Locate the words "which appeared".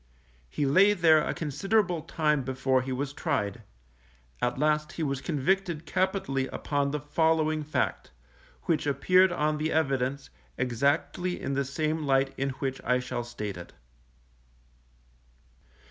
8.63-9.31